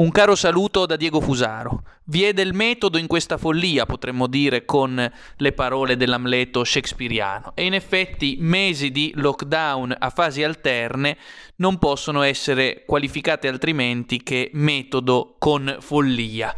[0.00, 1.82] Un caro saluto da Diego Fusaro.
[2.04, 7.52] Vi è del metodo in questa follia, potremmo dire con le parole dell'Amleto shakespeariano.
[7.54, 11.18] E in effetti mesi di lockdown a fasi alterne
[11.56, 16.54] non possono essere qualificate altrimenti che metodo con follia.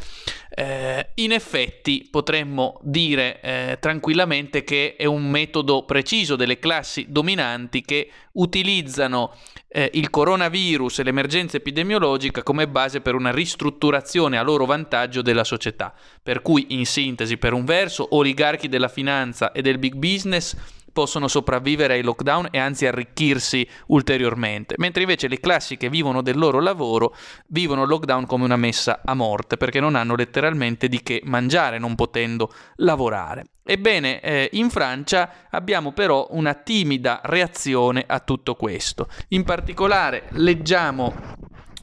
[0.55, 7.81] Eh, in effetti potremmo dire eh, tranquillamente che è un metodo preciso delle classi dominanti
[7.81, 9.35] che utilizzano
[9.69, 15.45] eh, il coronavirus e l'emergenza epidemiologica come base per una ristrutturazione a loro vantaggio della
[15.45, 15.95] società.
[16.23, 20.55] Per cui, in sintesi, per un verso, oligarchi della finanza e del big business
[20.93, 26.39] possono sopravvivere ai lockdown e anzi arricchirsi ulteriormente, mentre invece le classi che vivono del
[26.39, 27.15] loro lavoro
[27.49, 31.79] vivono il lockdown come una messa a morte perché non hanno letteralmente di che mangiare
[31.79, 33.45] non potendo lavorare.
[33.65, 39.09] Ebbene, eh, in Francia abbiamo però una timida reazione a tutto questo.
[39.29, 41.15] In particolare leggiamo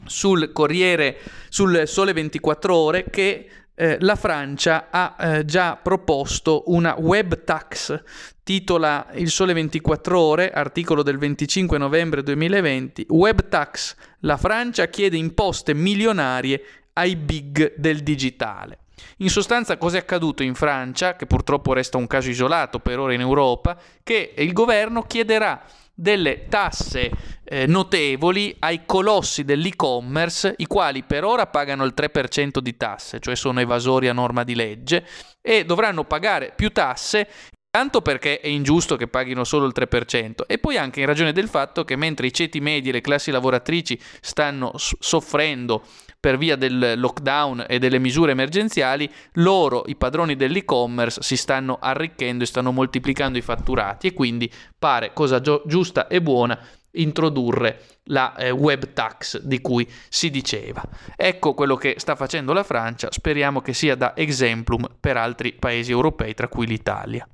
[0.05, 6.95] sul Corriere, sul Sole 24 ore che eh, la Francia ha eh, già proposto una
[6.97, 8.03] web tax,
[8.43, 15.15] titola Il Sole 24 Ore, articolo del 25 novembre 2020, Web tax, la Francia chiede
[15.15, 18.79] imposte milionarie ai big del digitale.
[19.17, 23.13] In sostanza cosa è accaduto in Francia, che purtroppo resta un caso isolato per ora
[23.13, 25.61] in Europa, che il governo chiederà
[25.93, 27.11] delle tasse
[27.43, 33.35] eh, notevoli ai colossi dell'e-commerce, i quali per ora pagano il 3% di tasse, cioè
[33.35, 35.05] sono evasori a norma di legge,
[35.41, 37.27] e dovranno pagare più tasse
[37.71, 41.47] Tanto perché è ingiusto che paghino solo il 3% e poi anche in ragione del
[41.47, 45.83] fatto che mentre i ceti medi e le classi lavoratrici stanno soffrendo
[46.19, 52.43] per via del lockdown e delle misure emergenziali, loro, i padroni dell'e-commerce, si stanno arricchendo
[52.43, 56.59] e stanno moltiplicando i fatturati e quindi pare cosa giusta e buona
[56.93, 60.83] introdurre la eh, web tax di cui si diceva.
[61.15, 65.91] Ecco quello che sta facendo la Francia, speriamo che sia da exemplum per altri paesi
[65.91, 67.27] europei, tra cui l'Italia.